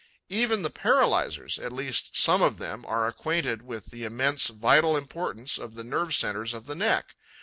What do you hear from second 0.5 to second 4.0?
the paralyzers, at least some of them, are acquainted with